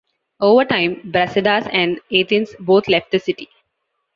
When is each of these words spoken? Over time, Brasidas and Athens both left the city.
Over 0.39 0.65
time, 0.65 1.11
Brasidas 1.11 1.67
and 1.71 1.99
Athens 2.11 2.55
both 2.59 2.87
left 2.87 3.11
the 3.11 3.19
city. 3.19 3.49